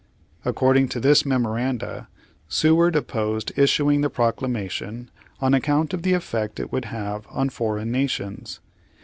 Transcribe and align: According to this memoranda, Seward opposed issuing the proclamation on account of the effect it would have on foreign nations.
According 0.43 0.87
to 0.89 0.99
this 0.99 1.27
memoranda, 1.27 2.07
Seward 2.49 2.95
opposed 2.95 3.51
issuing 3.55 4.01
the 4.01 4.09
proclamation 4.09 5.11
on 5.39 5.53
account 5.53 5.93
of 5.93 6.01
the 6.01 6.13
effect 6.13 6.59
it 6.59 6.71
would 6.71 6.85
have 6.85 7.27
on 7.29 7.49
foreign 7.49 7.91
nations. 7.91 8.61